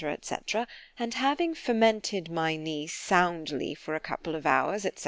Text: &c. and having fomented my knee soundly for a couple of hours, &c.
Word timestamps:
&c. 0.27 0.35
and 0.97 1.13
having 1.13 1.53
fomented 1.53 2.27
my 2.31 2.55
knee 2.57 2.87
soundly 2.87 3.75
for 3.75 3.93
a 3.93 3.99
couple 3.99 4.33
of 4.33 4.47
hours, 4.47 4.81
&c. 4.81 4.89